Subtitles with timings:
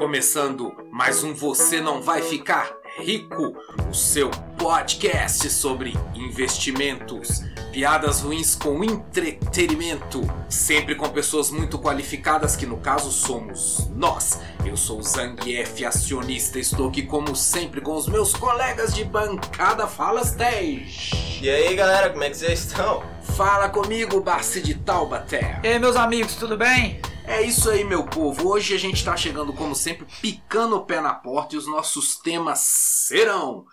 [0.00, 3.54] começando mais um Você Não Vai Ficar Rico,
[3.86, 12.64] o seu podcast sobre investimentos, piadas ruins com entretenimento, sempre com pessoas muito qualificadas, que
[12.64, 14.40] no caso somos nós.
[14.64, 19.86] Eu sou o Zangief, acionista, estou aqui como sempre com os meus colegas de bancada.
[19.86, 21.10] Fala, Stej!
[21.42, 23.02] E aí galera, como é que vocês estão?
[23.36, 25.60] Fala comigo, Barce de Taubaté!
[25.62, 27.02] E aí, meus amigos, tudo bem?
[27.30, 28.48] É isso aí, meu povo.
[28.48, 32.16] Hoje a gente tá chegando, como sempre, picando o pé na porta e os nossos
[32.16, 33.64] temas serão: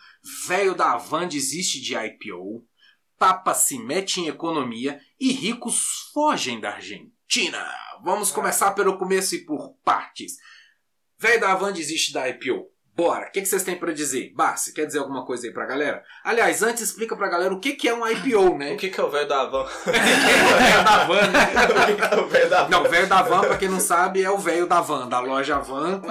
[0.47, 2.63] Velho da Van desiste de IPO,
[3.17, 7.67] Papa se mete em economia e ricos fogem da Argentina.
[8.03, 10.33] Vamos começar pelo começo e por partes.
[11.17, 12.69] Velho da Van desiste da IPO.
[12.97, 14.33] Bora, o que, que vocês têm pra dizer?
[14.35, 16.03] Bassi, quer dizer alguma coisa aí pra galera?
[16.23, 18.73] Aliás, antes explica pra galera o que, que é um IPO, né?
[18.73, 19.61] O que, que é o velho da van?
[19.63, 21.43] o velho da van, né?
[21.83, 22.69] o que, que é o velho da van?
[22.73, 25.19] Não, o velho da van, pra quem não sabe, é o velho da van, da
[25.19, 26.01] loja van.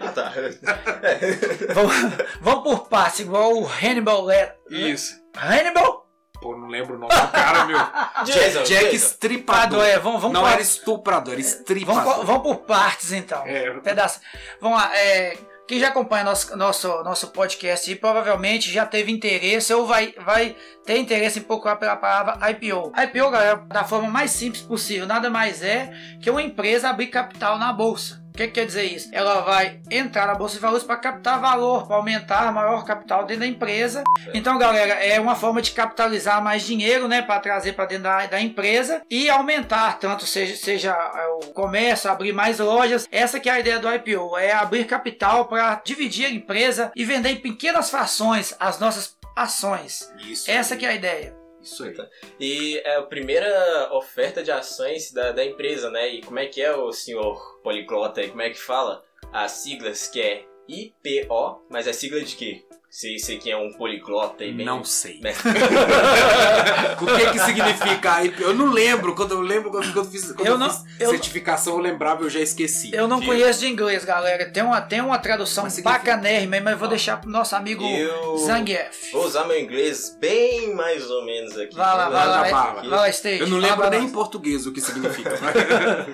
[0.00, 0.32] Ah, tá.
[1.72, 1.94] Vamos,
[2.40, 4.56] vamos por partes, igual o Hannibal Lecter.
[4.70, 5.14] Isso.
[5.36, 6.04] Hannibal?
[6.40, 7.78] Pô, não lembro o nome do cara, meu.
[8.24, 8.96] Jason, Jack Jason.
[8.96, 9.84] Estripador.
[9.84, 12.04] É, vamos, vamos não por- era estuprador, era estripador.
[12.04, 13.42] Vamos, vamos por partes então.
[13.46, 13.70] É.
[13.80, 14.20] Pedaço.
[14.60, 14.96] Vamos lá.
[14.96, 15.36] é,
[15.68, 20.56] quem já acompanha nosso, nosso, nosso podcast aí, provavelmente já teve interesse ou vai, vai
[20.84, 22.90] ter interesse em procurar pela palavra IPO.
[22.96, 27.58] IPO, galera, da forma mais simples possível, nada mais é que uma empresa abrir capital
[27.58, 28.26] na bolsa.
[28.38, 29.08] O que, que quer dizer isso?
[29.10, 33.40] Ela vai entrar na bolsa de valores para captar valor, para aumentar maior capital dentro
[33.40, 34.04] da empresa.
[34.32, 38.26] Então, galera, é uma forma de capitalizar mais dinheiro, né, para trazer para dentro da,
[38.26, 43.08] da empresa e aumentar tanto seja, seja é, o comércio, abrir mais lojas.
[43.10, 47.04] Essa que é a ideia do IPO, é abrir capital para dividir a empresa e
[47.04, 50.12] vender em pequenas frações as nossas ações.
[50.20, 50.48] Isso.
[50.48, 51.37] Essa que é a ideia.
[51.60, 51.94] Isso aí.
[52.38, 56.08] E é a primeira oferta de ações da, da empresa, né?
[56.08, 58.28] E como é que é o senhor poliglota aí?
[58.28, 59.04] Como é que fala?
[59.32, 62.64] As siglas que é IPO, mas é sigla de quê?
[62.90, 64.64] Sei, sei que é um poliglota aí bem...
[64.64, 65.20] Não sei.
[65.20, 65.32] Né?
[67.00, 68.24] o que que significa?
[68.40, 69.14] Eu não lembro.
[69.14, 72.22] Quando eu lembro quando eu fiz, quando Eu eu não- fiz eu- certificação, eu lembrava,
[72.24, 72.90] eu já esqueci.
[72.94, 73.28] Eu não Viu?
[73.28, 74.46] conheço de inglês, galera.
[74.50, 77.84] Tem uma, tem uma tradução Mas significa- bacanérrima, mas eu vou deixar pro nosso amigo
[77.84, 79.12] Eu Zangief.
[79.12, 81.74] vou usar meu inglês bem mais ou menos aqui.
[81.76, 82.80] Vai lá, vai lá, é- bala.
[82.80, 83.40] vai lá, Stage.
[83.40, 85.28] Eu não lembro nem em português o que significa.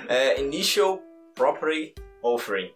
[0.09, 1.01] É Initial
[1.35, 2.73] Property Offering.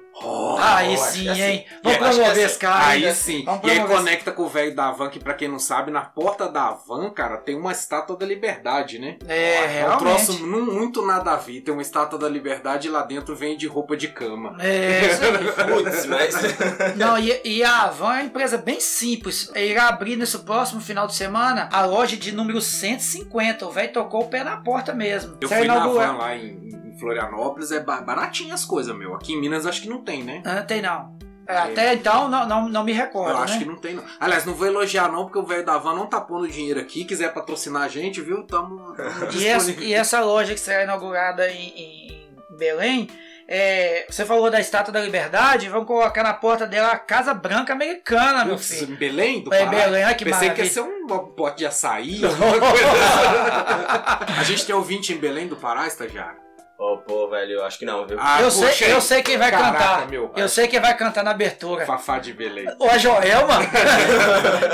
[0.60, 1.64] Aí Oh, sim, assim, hein?
[1.68, 2.86] é, Vamos que promover essa- esse cara.
[2.88, 3.14] Aí ainda.
[3.14, 3.44] sim.
[3.44, 6.00] Vamos E aí conecta com o velho da van, que pra quem não sabe, na
[6.02, 9.16] porta da van, cara, tem uma estátua da liberdade, né?
[9.28, 9.98] É, É um realmente.
[10.26, 11.60] troço não muito nada a ver.
[11.60, 14.56] Tem uma estátua da liberdade e lá dentro vem de roupa de cama.
[14.60, 15.38] É, isso aí.
[15.72, 16.34] Putz, mas...
[16.98, 19.50] Não, e, e a Avan é uma empresa bem simples.
[19.54, 23.64] Irá abrir nesse próximo final de semana a loja de número 150.
[23.66, 25.36] O velho tocou o pé na porta mesmo.
[25.40, 29.14] Eu Será fui na van lá em, em Florianópolis, é ba- baratinho as coisas, meu.
[29.14, 30.42] Aqui em Minas acho que não tem, né?
[30.44, 31.16] Ah, tem não.
[31.46, 33.30] É, Até então não, não, não me recordo.
[33.30, 33.58] Eu acho né?
[33.60, 34.04] que não tem, não.
[34.20, 37.06] Aliás, não vou elogiar, não, porque o velho da van não tá pondo dinheiro aqui.
[37.06, 38.42] Quiser patrocinar a gente, viu?
[38.42, 38.92] Tamo.
[38.94, 42.28] tamo E essa, e essa loja que será inaugurada em, em-
[42.58, 43.08] Belém,
[43.46, 47.72] é, você falou da Estátua da Liberdade, vamos colocar na porta dela a Casa Branca
[47.72, 48.94] Americana, meu filho.
[48.98, 49.70] Belém do É, Pará?
[49.70, 50.70] Belém, olha que Pensei que ia maravilha.
[50.70, 54.40] ser um pote de açaí, alguma coisa assim.
[54.40, 56.40] A gente tem ouvinte em Belém do Pará, estagiário?
[56.78, 58.16] Ô, pô, velho, eu acho que não, viu?
[58.20, 60.08] Ah, eu, sei, eu sei quem vai Caraca, cantar.
[60.08, 60.30] meu.
[60.36, 61.84] Eu sei quem vai cantar na abertura.
[61.84, 62.68] Fafá de Belém.
[62.78, 63.58] O a Joelma,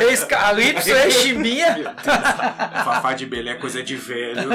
[0.02, 1.94] ex-Calypso, ex-Chimbinha.
[2.84, 4.50] Fafá de Belém é coisa de velho.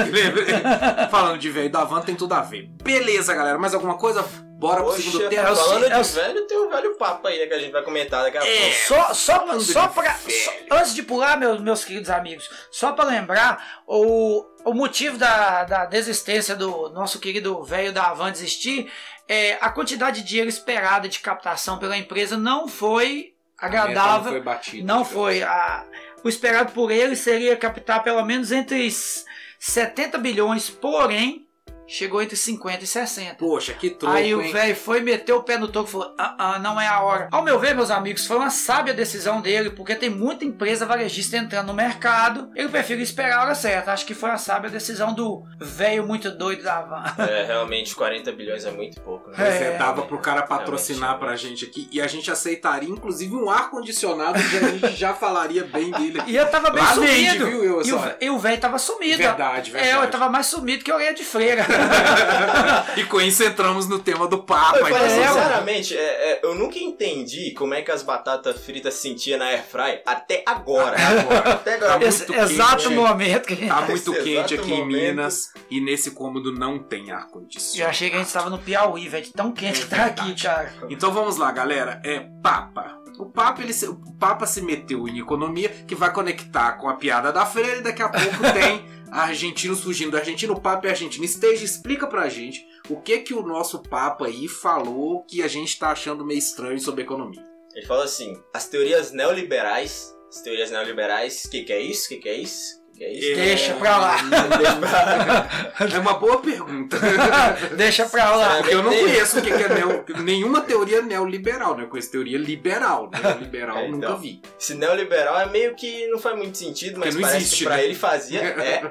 [1.09, 2.69] Falando de velho da van, tem tudo a ver.
[2.83, 3.57] Beleza, galera.
[3.57, 4.23] Mais alguma coisa?
[4.59, 5.47] Bora pro segundo Poxa, tema.
[5.47, 7.59] é o falando é o- de velho, tem o velho papo aí, né, que a
[7.59, 8.59] gente vai comentar daqui a É.
[8.61, 8.75] pouco.
[8.87, 13.05] Só, só, só de pra, só- antes de pular, meus, meus queridos amigos, só para
[13.05, 18.91] lembrar, o, o motivo da, da desistência do nosso querido velho da Avan desistir
[19.29, 24.23] é a quantidade de dinheiro esperada de captação pela empresa não foi agradável.
[24.25, 24.85] Não foi batido.
[24.87, 25.41] Não foi.
[25.41, 25.85] A,
[26.21, 29.23] o esperado por ele seria captar pelo menos entre s-
[29.57, 31.45] 70 bilhões, porém,
[31.89, 33.35] chegou entre 50 e 60.
[33.35, 36.35] Poxa, que troco, Aí o velho foi meter o pé no toco e falou: ah,
[36.37, 37.27] ah, não é a hora.
[37.31, 41.37] Ao meu ver, meus amigos, foi uma sábia decisão dele, porque tem muita empresa varejista
[41.37, 42.49] entrando no mercado.
[42.55, 43.91] Ele prefere esperar a hora certa.
[43.91, 46.99] Acho que foi uma sábia decisão do velho muito doido da van.
[47.29, 49.35] É, realmente, 40 bilhões é muito pouco, né?
[49.39, 53.49] É, É, dava pro cara patrocinar pra gente aqui e a gente aceitaria, inclusive, um
[53.49, 56.31] ar-condicionado que a gente já falaria bem dele aqui.
[56.31, 57.13] E eu tava bem Lá sumido.
[57.13, 57.81] vídeo, viu, eu
[58.21, 59.17] e, e o velho tava sumido.
[59.17, 59.95] Verdade, verdade.
[59.97, 61.65] É, eu tava mais sumido que orelha de freira.
[62.97, 64.77] E com isso entramos no tema do Papa.
[64.79, 68.59] Eu falei, então, é, sinceramente, é, é, eu nunca entendi como é que as batatas
[68.65, 70.97] fritas se sentia na airfry até agora.
[70.99, 71.51] Agora.
[71.53, 71.99] Até agora.
[71.99, 72.95] Tá Esse muito exato quente.
[72.95, 73.69] momento que a gente.
[73.69, 74.87] Tá muito Nesse quente aqui em momento.
[75.09, 77.89] Minas e nesse cômodo não tem Eu ar-condicionado.
[77.89, 79.23] achei que a gente tava no Piauí, velho.
[79.23, 80.73] de Tão quente que tá aqui, cara.
[80.89, 82.01] Então vamos lá, galera.
[82.03, 82.97] É Papa.
[83.17, 86.93] O Papa, ele, se- o Papa se meteu em economia, que vai conectar com a
[86.95, 90.53] piada da freira, e daqui a pouco tem argentinos fugindo da Argentina.
[90.53, 91.25] O Papa é argentino.
[91.25, 95.77] Esteja, explica pra gente o que que o nosso Papa aí falou que a gente
[95.77, 97.43] tá achando meio estranho sobre economia.
[97.75, 100.15] Ele fala assim: as teorias neoliberais.
[100.29, 102.05] As teorias neoliberais, o que, que é isso?
[102.05, 102.78] O que, que é isso?
[102.99, 103.35] É isso?
[103.35, 104.17] Deixa pra lá.
[105.77, 106.97] Deixa É uma boa pergunta.
[107.77, 108.57] Deixa pra lá.
[108.57, 111.83] Porque eu não conheço o que é neo, nenhuma teoria neoliberal, né?
[111.83, 113.09] Eu conheço teoria liberal.
[113.23, 114.17] Neoliberal É, nunca então.
[114.19, 114.41] vi.
[114.59, 117.85] Esse neoliberal é meio que não faz muito sentido, mas parece existe, que pra né?
[117.85, 118.41] ele fazia.
[118.41, 118.81] É.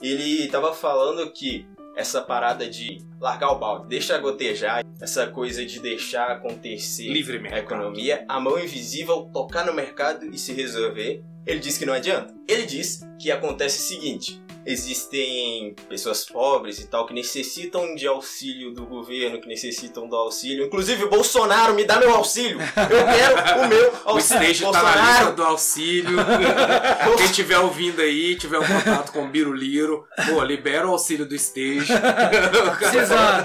[0.00, 1.66] Ele tava falando que
[1.96, 7.58] essa parada de largar o balde, deixar gotejar, essa coisa de deixar acontecer Livre a
[7.58, 11.22] economia, a mão invisível tocar no mercado e se resolver.
[11.46, 12.33] Ele diz que não adianta.
[12.48, 18.72] Ele diz que acontece o seguinte: existem pessoas pobres e tal que necessitam de auxílio
[18.72, 20.66] do governo, que necessitam do auxílio.
[20.66, 22.58] Inclusive, Bolsonaro, me dá meu auxílio!
[22.60, 24.50] Eu quero o meu O auxílio.
[24.50, 26.18] stage tá na lista do auxílio.
[27.16, 31.34] Quem estiver ouvindo aí, tiver um contato com o Biruliro, pô, libera o auxílio do
[31.34, 31.92] stage.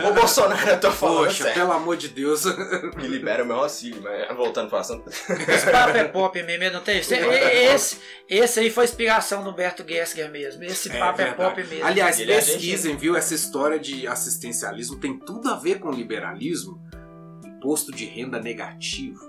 [0.08, 1.54] Ô Bolsonaro, eu tô falando Poxa, sério.
[1.54, 2.44] pelo amor de Deus.
[2.96, 5.10] Me libera o meu auxílio, mas voltando pro assunto.
[5.10, 7.00] Esse papo é pop mesmo, não tem.
[7.00, 7.98] Esse,
[8.28, 10.64] esse aí foi inspiração do Humberto Gessler mesmo.
[10.64, 11.86] Esse papo é, pop mesmo.
[11.86, 13.16] Aliás, Ele é pesquisem, viu?
[13.16, 16.82] Essa história de assistencialismo tem tudo a ver com liberalismo.
[17.46, 19.20] Imposto de renda negativo.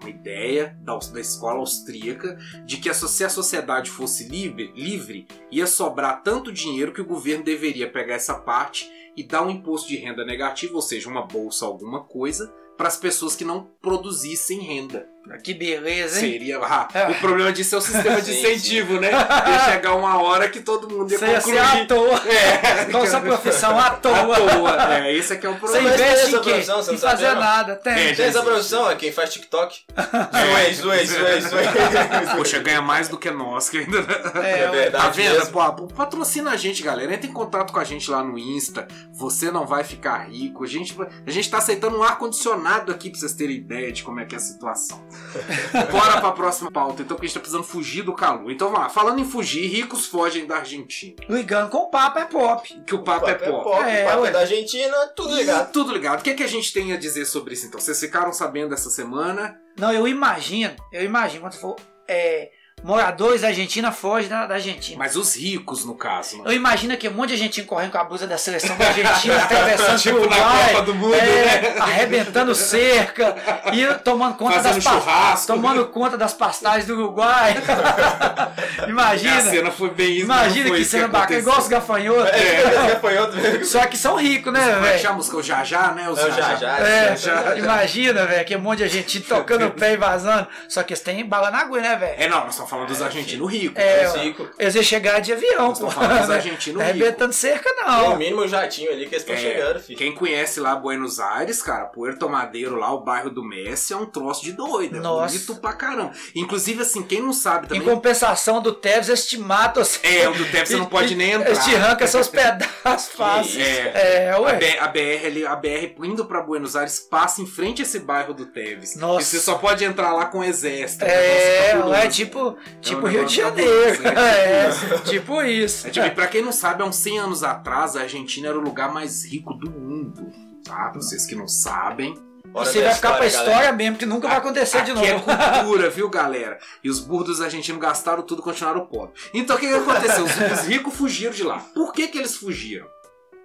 [0.00, 5.66] Uma ideia da, da escola austríaca de que se a sociedade fosse livre, livre, ia
[5.66, 9.96] sobrar tanto dinheiro que o governo deveria pegar essa parte e dar um imposto de
[9.96, 15.08] renda negativo, ou seja, uma bolsa, alguma coisa, para as pessoas que não produzissem renda.
[15.42, 16.32] Que beleza, hein?
[16.32, 16.58] Seria.
[16.58, 19.10] Ah, o problema disso é o sistema de Sim, incentivo, né?
[19.10, 21.54] Ia chegar uma hora que todo mundo ia Você ia concluir.
[21.56, 22.22] ser à toa.
[22.28, 24.16] É, Nossa profissão à toa.
[24.36, 24.94] à toa.
[24.98, 25.88] É, esse aqui é o Você problema.
[25.90, 26.50] Tem investe essa em quê?
[26.50, 27.40] profissão, você Em não sabe, fazer não?
[27.40, 27.76] nada.
[27.76, 27.92] Tem.
[27.92, 29.80] É, Tem essa produção, é quem faz TikTok.
[29.96, 31.64] Zoei, zoei, zoei, zoei.
[32.36, 33.98] Poxa, ganha mais do que nós, que ainda.
[34.42, 35.04] É, É verdade.
[35.04, 35.46] Tá vendo?
[35.50, 37.12] Pô, patrocina a gente, galera.
[37.12, 38.86] Entra em contato com a gente lá no Insta.
[39.12, 40.64] Você não vai ficar rico.
[40.64, 40.96] A gente,
[41.26, 44.34] a gente tá aceitando um ar-condicionado aqui pra vocês terem ideia de como é que
[44.34, 45.02] é a situação.
[45.90, 48.50] Bora pra próxima pauta, então, porque a gente tá precisando fugir do calor.
[48.50, 48.88] Então vamos lá.
[48.88, 51.16] Falando em fugir, ricos fogem da Argentina.
[51.28, 52.82] Ligando com o papo é pop.
[52.86, 53.48] Que o papo, é pop.
[53.88, 54.28] É, o papo ué.
[54.28, 55.72] é da Argentina, tudo ligado.
[55.72, 56.20] Tudo ligado.
[56.20, 57.80] O que, é que a gente tem a dizer sobre isso então?
[57.80, 59.60] Vocês ficaram sabendo essa semana?
[59.76, 61.76] Não, eu imagino, eu imagino, quando for
[62.08, 62.50] é,
[62.82, 64.98] moradores da Argentina fogem da, da Argentina.
[64.98, 66.38] Mas os ricos, no caso.
[66.38, 66.42] né?
[66.46, 69.36] Eu imagino que um monte de argentino correndo com a blusa da seleção da Argentina,
[69.42, 71.76] atravessando Tipo o na Uruguai, Copa do Mundo, é, né?
[71.78, 73.34] arrebentando cerca
[73.72, 75.46] e tomando conta Fazendo das churrasco.
[75.46, 77.54] tomando conta das pastagens do Uruguai.
[78.78, 80.24] A imagina, cena foi bem isso.
[80.24, 82.32] imagina que cena bacana, igual os gafanhotos.
[82.32, 83.64] É, outro mesmo.
[83.64, 84.98] Só que são ricos, né, Como é que velho?
[85.00, 85.36] chama a música?
[85.36, 86.08] O Já Já, né?
[86.08, 86.78] Os É o Já Já.
[86.78, 90.46] É, Já- imagina, velho, que um monte de argentino tocando o pé e vazando.
[90.68, 92.14] Só que eles têm bala na agulha, né, velho?
[92.18, 93.76] É, não, nós estamos falando dos argentinos ricos.
[93.82, 94.48] É, Os ó, ricos.
[94.58, 95.90] eles iam chegar de avião, pô.
[95.90, 97.00] falando dos argentinos ricos.
[97.02, 98.16] Arrebentando cerca, No não.
[98.16, 99.98] mínimo um jatinho ali que eles estão É, chegando, filho.
[99.98, 104.06] Quem conhece lá Buenos Aires, cara, Puerto Madeiro lá, o bairro do Messi, é um
[104.06, 104.96] troço de doido.
[104.96, 105.32] É Nossa.
[105.34, 106.12] bonito pra caramba.
[106.34, 107.82] Inclusive, assim, quem não sabe Em também.
[107.82, 109.82] compensação do Tevez, eles te matam.
[109.82, 111.50] Assim, É, o do Tevez você não pode nem entrar.
[111.50, 113.56] Eles te arrancam seus pedaços fáceis.
[113.58, 114.26] É.
[114.26, 114.56] É, A, ué.
[114.56, 117.98] B- a BR ali, a BR indo pra Buenos Aires passa em frente a esse
[118.00, 118.96] bairro do Teves.
[118.96, 119.22] Nossa.
[119.22, 121.04] E você só pode entrar lá com exército.
[121.04, 124.02] um É, é tipo, tipo um Rio de Janeiro.
[124.02, 125.86] cabuloso, É, tipo isso.
[125.86, 128.58] É, tipo, e pra quem não sabe, há uns 100 anos atrás, a Argentina era
[128.58, 130.30] o lugar mais rico do mundo.
[130.64, 130.88] Tá?
[130.90, 132.14] Pra vocês que não sabem.
[132.54, 133.36] Hora Você da vai ficar pra galera.
[133.50, 135.22] história mesmo, que nunca vai acontecer de é novo.
[135.22, 136.58] cultura, viu, galera?
[136.82, 139.22] E os burros argentinos gastaram tudo e continuaram pobres.
[139.34, 140.24] Então o que, que aconteceu?
[140.24, 141.58] Os, os ricos fugiram de lá.
[141.74, 142.86] Por que, que eles fugiram?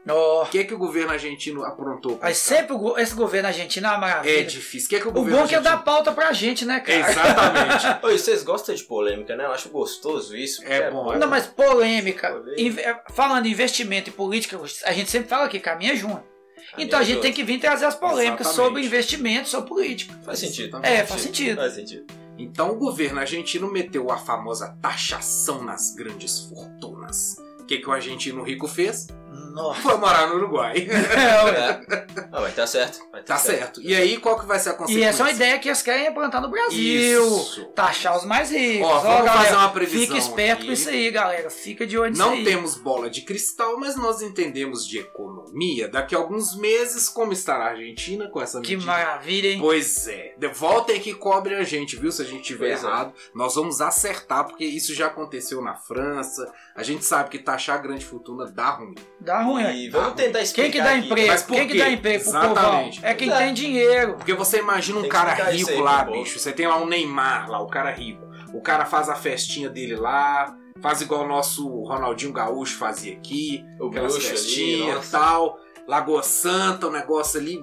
[0.05, 2.19] O que, que o governo argentino aprontou?
[2.21, 4.39] Mas sempre o esse governo argentino é uma maravilha.
[4.41, 4.87] É difícil.
[4.87, 5.85] O que, que o o governo bom é que é dar argentino...
[5.95, 6.99] pauta pra gente, né, cara?
[7.09, 7.99] Exatamente.
[8.05, 9.45] Oi, vocês gostam de polêmica, né?
[9.45, 10.61] Eu acho gostoso isso.
[10.65, 12.31] É porque bom, é Não, mas polêmica.
[12.31, 12.61] Polêmica.
[12.61, 12.83] Inve-
[13.13, 16.23] Falando em investimento e política, a gente sempre fala que caminha junto.
[16.77, 18.55] Então a gente tem que vir trazer as polêmicas Exatamente.
[18.55, 20.13] sobre investimento, sobre política.
[20.25, 20.79] Faz sentido.
[20.83, 21.57] É, faz sentido.
[21.57, 22.05] Faz sentido.
[22.37, 27.37] Então o governo argentino meteu a famosa taxação nas grandes fortunas.
[27.59, 29.07] O que, que o argentino rico fez?
[29.53, 29.81] Nossa.
[29.81, 30.87] Foi morar no Uruguai.
[31.13, 31.85] É, ué.
[31.89, 32.03] É.
[32.31, 32.99] Ah, tá certo.
[33.11, 33.81] Mas tá certo.
[33.81, 35.07] E aí, qual que vai ser a e consequência?
[35.09, 37.23] essa é uma ideia que eles querem implantar no Brasil.
[37.25, 37.65] Isso.
[37.75, 38.87] Taxar os mais ricos.
[38.87, 40.67] Ó, vamos galera, fazer uma previsão Fica esperto aqui.
[40.67, 41.49] com isso aí, galera.
[41.49, 42.43] Fica de olho nisso Não aí.
[42.43, 45.87] temos bola de cristal, mas nós entendemos de economia.
[45.87, 48.91] Daqui a alguns meses, como estará a Argentina com essa Que medida?
[48.91, 49.59] maravilha, hein?
[49.59, 50.35] Pois é.
[50.53, 52.11] Voltem que cobre a gente, viu?
[52.11, 52.87] Se a gente tiver Pois é.
[52.87, 56.51] errado, nós vamos acertar, porque isso já aconteceu na França.
[56.75, 58.95] A gente sabe que taxar a grande fortuna dá ruim.
[59.23, 59.89] Dá ruim, E é.
[59.89, 61.05] vamos tentar explicar Quem que dá aqui.
[61.07, 61.27] emprego?
[61.29, 62.95] Mas Quem que dá emprego pro Exatamente.
[62.97, 63.09] povão?
[63.09, 63.37] É quem É.
[63.37, 64.13] tem dinheiro.
[64.15, 66.37] Porque você imagina um cara rico lá, bicho.
[66.39, 68.21] Você tem lá um Neymar, lá, o cara rico.
[68.53, 73.63] O cara faz a festinha dele lá, faz igual o nosso Ronaldinho Gaúcho fazia aqui.
[73.79, 75.57] O aquelas festinhas e tal.
[75.87, 77.61] Lagoa Santa, o negócio ali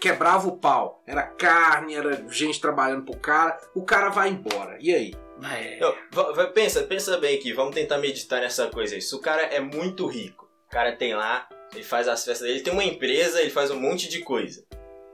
[0.00, 1.02] quebrava o pau.
[1.06, 3.56] Era carne, era gente trabalhando pro cara.
[3.74, 4.76] O cara vai embora.
[4.80, 5.14] E aí?
[5.52, 5.78] É.
[5.80, 9.00] Não, pensa, pensa bem aqui, vamos tentar meditar nessa coisa aí.
[9.00, 12.58] Se o cara é muito rico, o cara tem lá, ele faz as festas dele,
[12.58, 14.62] ele tem uma empresa, ele faz um monte de coisa.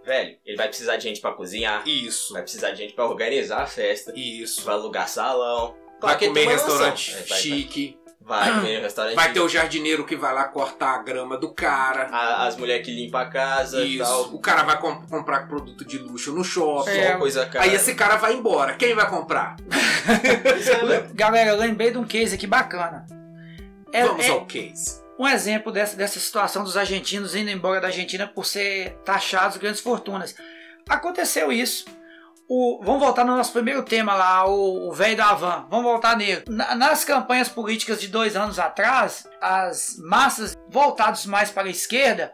[0.04, 2.34] Velho, ele vai precisar de gente pra cozinhar, Isso.
[2.34, 4.62] vai precisar de gente pra organizar a festa, Isso.
[4.64, 5.75] vai alugar salão.
[6.00, 7.98] Vai que ele comer restaurante É, vai, chique.
[8.20, 11.54] Vai, vai comer restaurante Vai ter o jardineiro que vai lá cortar a grama do
[11.54, 12.08] cara.
[12.12, 14.04] a- as mulheres que limpam a casa e Isso.
[14.04, 14.22] tal.
[14.34, 16.90] O cara vai com- comprar produto de luxo no shopping.
[16.90, 17.16] É.
[17.16, 17.64] Coisa cara.
[17.64, 18.75] Aí esse cara vai embora.
[18.76, 19.56] Quem vai comprar?
[20.10, 21.06] É.
[21.14, 23.06] Galera, eu lembrei de um case aqui bacana.
[23.92, 25.00] É, Vamos é ao case.
[25.18, 29.80] Um exemplo dessa, dessa situação dos argentinos indo embora da Argentina por ser taxados grandes
[29.80, 30.35] fortunas.
[30.88, 31.85] Aconteceu isso.
[32.49, 35.66] O- vamos voltar no nosso primeiro tema lá, o velho da Havan.
[35.68, 36.44] Vamos voltar nele.
[36.49, 42.32] Na- nas campanhas políticas de dois anos atrás, as massas voltadas mais para a esquerda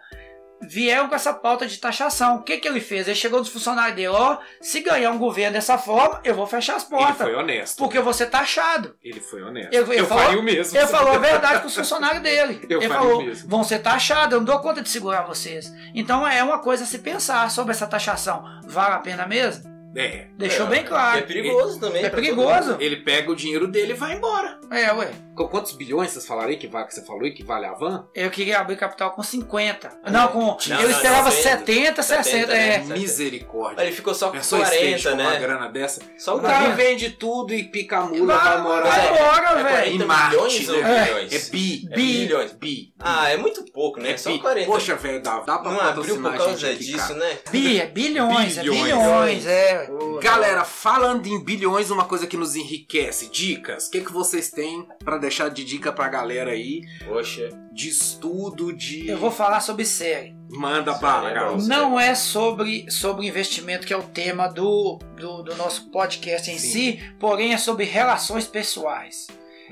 [0.69, 2.37] vieram com essa pauta de taxação.
[2.37, 3.07] O que, que ele fez?
[3.07, 6.77] Ele chegou nos funcionários dele: ó, se ganhar um governo dessa forma, eu vou fechar
[6.77, 7.17] as Ele portas.
[7.27, 7.79] foi honesto.
[7.79, 8.97] Porque eu vou ser taxado.
[9.03, 9.73] Ele foi honesto.
[9.73, 10.77] Eu- ele eu falou- faria o mesmo.
[10.79, 12.65] Ele falou a verdade com os funcionários dele.
[12.69, 13.49] Eu ele falou: o mesmo.
[13.49, 15.73] vão ser taxados, eu não dou conta de segurar vocês.
[15.95, 18.45] Então é uma coisa a se pensar sobre essa taxação.
[18.65, 19.72] Vale a pena mesmo?
[19.95, 20.27] É.
[20.39, 21.19] Deixou É, bem claro.
[21.19, 22.05] É perigoso também.
[22.05, 22.77] É todo perigoso.
[22.81, 24.59] Ele pega o dinheiro dele e vai embora.
[24.71, 25.11] É, ué.
[25.37, 27.73] Com quantos bilhões vocês falaram aí que, vale, que você falou aí que vale a
[27.73, 28.07] van?
[28.15, 30.01] Eu queria abrir capital com 50.
[30.11, 30.41] Não, com.
[30.41, 32.23] Não, eu não, esperava não, 70, 60.
[32.25, 32.79] 70, é.
[32.79, 32.97] né?
[32.97, 33.83] Misericórdia.
[33.83, 35.39] Ele ficou só com Pensou 40, State com uma né?
[35.39, 36.01] grana dessa?
[36.19, 38.83] Só O o cara vende tudo e pica a mula, vai, Vai, morar.
[38.89, 39.73] vai embora, É velho.
[39.73, 41.05] 40 Em Marte, milhões ou né?
[41.05, 41.33] bilhões?
[41.33, 41.89] É bi.
[41.91, 42.53] É bilhões.
[42.53, 42.95] Bi.
[42.99, 44.13] Ah, é muito pouco, né?
[44.13, 44.39] É Só bi.
[44.39, 44.67] 40.
[44.67, 47.39] Poxa, velho, dá, dá pra não abriu por causa disso, né?
[47.51, 49.47] Bi, é bilhões, é Bilhões.
[49.83, 50.21] É.
[50.23, 53.87] Galera, falando em bilhões, uma coisa que nos enriquece, dicas.
[53.89, 56.83] O que, que vocês têm pra deixar de dica pra galera aí?
[57.07, 57.49] Poxa.
[57.73, 59.09] De estudo, de...
[59.09, 60.35] Eu vou falar sobre série.
[60.51, 61.59] Manda bala, é garoto.
[61.59, 61.67] bom.
[61.69, 66.59] Não é sobre, sobre investimento que é o tema do, do, do nosso podcast em
[66.59, 66.69] Sim.
[66.69, 69.27] si, porém é sobre relações pessoais.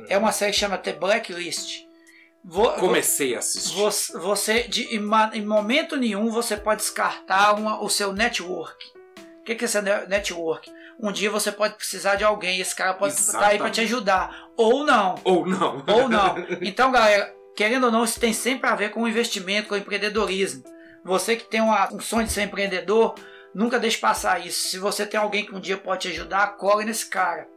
[0.08, 1.82] É uma série que chama The Blacklist.
[2.42, 3.76] Vo- Comecei a assistir.
[3.76, 5.02] Você, você de, em,
[5.34, 8.82] em momento nenhum você pode descartar uma- o seu network.
[9.50, 10.70] O que, que é esse ne- network?
[11.00, 14.48] Um dia você pode precisar de alguém, esse cara pode estar aí para te ajudar.
[14.56, 15.16] Ou não.
[15.24, 15.82] Ou não.
[15.88, 16.36] Ou não.
[16.62, 20.62] Então, galera, querendo ou não, isso tem sempre a ver com investimento, com empreendedorismo.
[21.04, 23.16] Você que tem uma- um sonho de ser empreendedor,
[23.52, 24.68] nunca deixe passar isso.
[24.68, 27.48] Se você tem alguém que um dia pode te ajudar, corre nesse cara.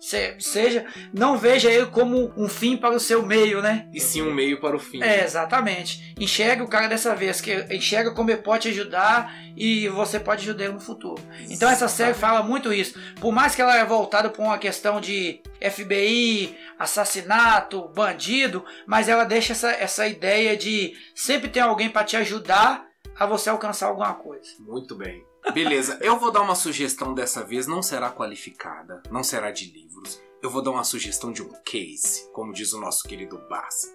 [0.00, 3.86] Se- seja, não veja ele como um fim para o seu meio, né?
[3.92, 5.02] E sim um meio para o fim.
[5.02, 6.14] É, exatamente.
[6.18, 10.42] Enxerga o cara dessa vez, que enxerga como ele pode te ajudar e você pode
[10.42, 11.22] ajudar ele no futuro.
[11.50, 12.98] Então essa série fala muito isso.
[13.20, 19.24] Por mais que ela é voltada para uma questão de FBI, assassinato, bandido, mas ela
[19.24, 22.86] deixa essa, essa ideia de sempre ter alguém para te ajudar
[23.18, 24.48] a você alcançar alguma coisa.
[24.60, 25.22] Muito bem.
[25.52, 30.22] Beleza, eu vou dar uma sugestão dessa vez, não será qualificada, não será de livros.
[30.40, 33.92] Eu vou dar uma sugestão de um case, como diz o nosso querido Barça.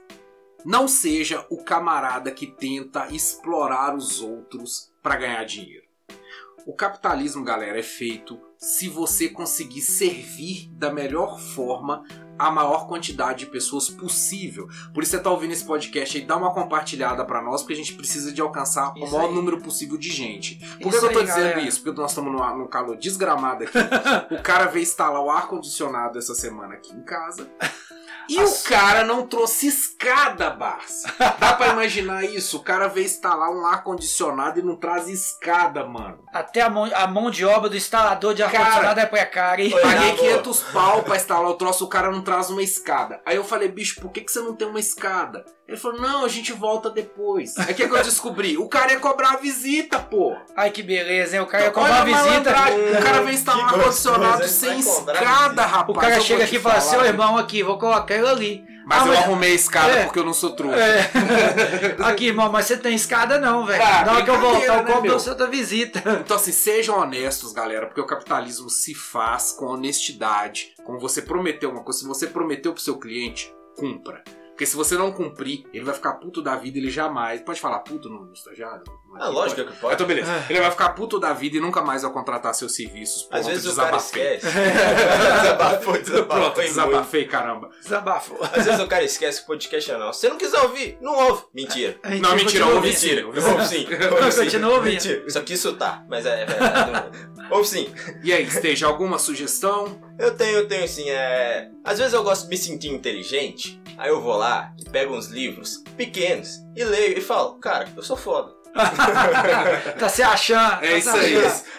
[0.65, 5.85] Não seja o camarada que tenta explorar os outros para ganhar dinheiro.
[6.65, 12.03] O capitalismo, galera, é feito se você conseguir servir da melhor forma
[12.37, 14.67] a maior quantidade de pessoas possível.
[14.93, 17.77] Por isso você tá ouvindo esse podcast aí, dá uma compartilhada para nós, porque a
[17.77, 19.35] gente precisa de alcançar o Isso maior aí.
[19.35, 20.55] número possível de gente.
[20.81, 21.61] Por que eu tô aí, dizendo galera.
[21.61, 21.81] isso?
[21.81, 23.77] Porque nós estamos num, num calor desgramado aqui.
[24.33, 27.49] o cara veio instalar o ar-condicionado essa semana aqui em casa.
[28.29, 31.13] E o cara não trouxe escada, Barça.
[31.39, 32.57] Dá pra imaginar isso?
[32.57, 36.19] O cara veio instalar um ar-condicionado e não traz escada, mano.
[36.33, 39.71] Até a mão, a mão de obra do instalador de ar-condicionado é precária, hein?
[39.71, 40.29] Paguei Na boa.
[40.29, 43.21] 500 pau pra instalar o troço, o cara não traz uma escada.
[43.25, 45.45] Aí eu falei, bicho, por que, que você não tem uma escada?
[45.67, 47.57] Ele falou, não, a gente volta depois.
[47.57, 48.55] Aí o que, que eu descobri?
[48.55, 50.35] O cara ia cobrar a visita, pô.
[50.55, 51.41] Ai, que beleza, hein?
[51.41, 52.23] O cara ia Olha cobrar a visita.
[52.23, 52.91] malandragem.
[52.91, 55.89] O cara vem instalar um ar-condicionado ele sem escada, rapaz.
[55.97, 58.75] O cara eu chega aqui e fala, seu irmão aqui, vou colocar ele ali.
[58.85, 60.03] Mas Ah, eu arrumei escada É.
[60.03, 60.77] porque eu não sou trouxa.
[60.77, 61.09] É.
[62.05, 63.81] Aqui, irmão, mas você tem escada não, velho.
[63.83, 65.15] Ah, Na hora que eu voltar, eu né, cobro meu?
[65.15, 66.03] a sua visita.
[66.23, 70.75] Então, assim, sejam honestos, galera, porque o capitalismo se faz com honestidade.
[70.83, 74.23] Como você prometeu uma coisa, se você prometeu pro seu cliente, cumpra.
[74.55, 77.41] Porque se você não cumprir, ele vai ficar puto da vida, ele jamais.
[77.41, 78.83] Pode falar puto no, no estagiário?
[79.19, 79.95] Ah, lógico que Ah, pode.
[79.95, 80.31] Então, beleza.
[80.31, 80.45] É.
[80.49, 83.23] Ele vai ficar puto da vida e nunca mais vai contratar seus serviços.
[83.23, 84.35] Pronto, Às vezes o cara desabafei.
[84.37, 84.55] esquece.
[85.41, 86.25] desabafou, desabafou.
[86.25, 87.69] Pronto, desabafei, caramba.
[87.81, 88.37] Desabafo.
[88.53, 90.21] Às vezes o cara esquece que o podcast é nosso.
[90.21, 91.43] Se não quiser ouvir, não ouve.
[91.53, 91.97] Mentira.
[92.21, 92.79] Não, mentira, sim.
[92.79, 93.21] Mentira.
[93.21, 93.85] Eu ouvo sim.
[93.85, 94.43] Sim.
[94.43, 94.93] Continua ouvindo.
[94.93, 95.29] Mentira.
[95.29, 96.03] Só que isso tá.
[96.07, 97.09] Mas é verdade.
[97.51, 97.93] Ouve sim.
[98.23, 99.99] E aí, esteja alguma sugestão?
[100.17, 101.69] Eu tenho, eu tenho assim, é.
[101.83, 103.81] Às vezes eu gosto de me sentir inteligente.
[103.97, 108.03] Aí eu vou lá e pego uns livros pequenos e leio e falo, cara, eu
[108.03, 108.53] sou foda.
[109.97, 110.83] Tá se achando.
[110.83, 111.35] É tá isso aí.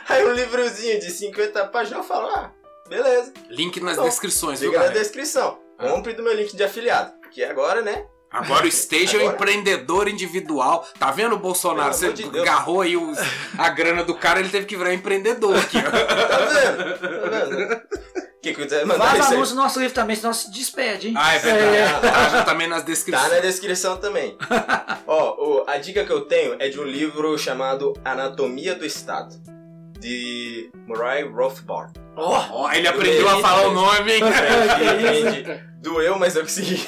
[0.08, 2.50] Aí um livrozinho de 50 páginas eu falo, ah,
[2.88, 3.32] beleza.
[3.50, 4.04] Link nas Não.
[4.04, 5.58] descrições, viu, Liga na descrição.
[5.78, 5.88] Ah.
[5.88, 7.12] Compre do meu link de afiliado.
[7.30, 8.06] Que agora, né?
[8.30, 9.30] Agora o esteja Agora?
[9.32, 10.86] um empreendedor individual.
[10.98, 11.96] Tá vendo, Bolsonaro?
[11.96, 13.18] Pelo Você de agarrou aí os-
[13.58, 15.82] a grana do cara, ele teve que virar empreendedor aqui, ó.
[16.26, 16.98] Tá vendo?
[16.98, 17.82] Tá vendo?
[18.54, 21.14] Que Vaza anúncio no nosso livro também, senão se despede, hein?
[21.16, 22.00] Ah, é verdade.
[22.02, 23.32] Tá já também nas Tá descrições.
[23.32, 24.36] na descrição também.
[25.06, 29.34] Ó, o- a dica que eu tenho é de um livro chamado Anatomia do Estado,
[30.06, 31.92] de Murray Rothbard.
[32.14, 34.22] Ó, Ó, ele aprendeu a falar o nome, hein?
[34.22, 35.60] Entendi.
[35.82, 36.78] Doeu, mas eu consegui.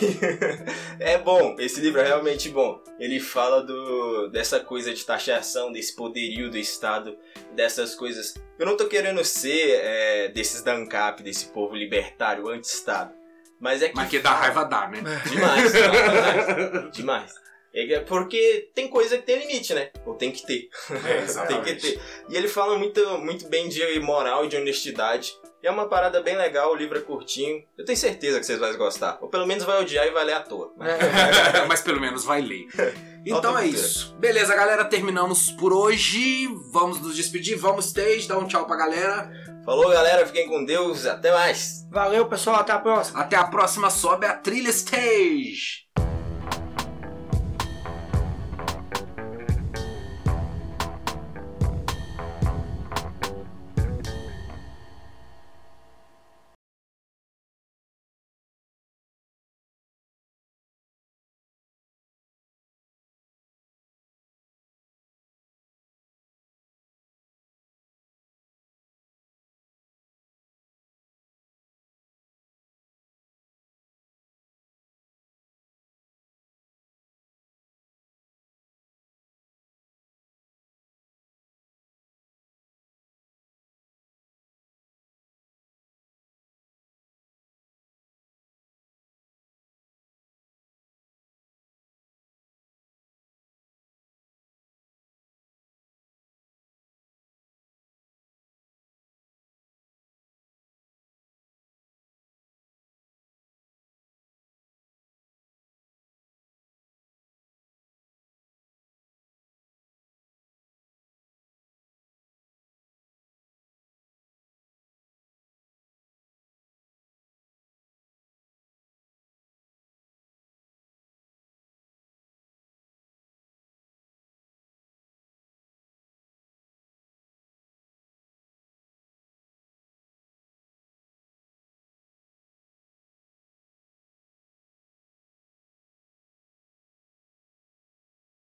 [1.00, 2.80] é bom, esse livro é realmente bom.
[2.98, 7.16] Ele fala do, dessa coisa de taxação, desse poderio do Estado,
[7.56, 8.34] dessas coisas.
[8.56, 13.12] Eu não tô querendo ser é, desses da ANCAP, desse povo libertário anti-Estado.
[13.60, 13.96] Mas é que.
[13.96, 15.00] Mas que dá raiva dá, né?
[15.28, 16.92] Demais, demais.
[16.94, 17.34] demais.
[17.74, 19.90] É Porque tem coisa que tem limite, né?
[20.06, 20.68] Ou tem que ter.
[20.90, 22.00] É, tem que ter.
[22.28, 25.32] E ele fala muito, muito bem de moral e de honestidade.
[25.62, 27.64] E é uma parada bem legal, o livro é curtinho.
[27.76, 29.18] Eu tenho certeza que vocês vão gostar.
[29.20, 30.72] Ou pelo menos vai odiar e vai ler à toa.
[30.80, 31.66] é.
[31.66, 32.66] Mas pelo menos vai ler.
[33.26, 34.14] Então é isso.
[34.18, 34.84] Beleza, galera.
[34.86, 36.48] Terminamos por hoje.
[36.72, 37.58] Vamos nos despedir.
[37.58, 38.26] Vamos, stage.
[38.26, 39.30] Dá um tchau pra galera.
[39.66, 40.24] Falou, galera.
[40.24, 41.04] Fiquem com Deus.
[41.04, 41.86] Até mais.
[41.90, 42.56] Valeu, pessoal.
[42.56, 43.20] Até a próxima.
[43.20, 43.90] Até a próxima.
[43.90, 45.88] Sobe a trilha stage.